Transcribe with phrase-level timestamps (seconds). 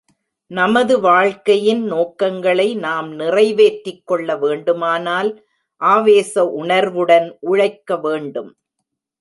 [0.51, 5.31] நமது வாழ்க்கையின் நோக்கங்களை நாம் நிறைவேற்றிக் கொள்ள வேண்டுமானால்
[5.81, 8.51] ஆவேச உணர்வுடன் உழைக்க வேண்டும்.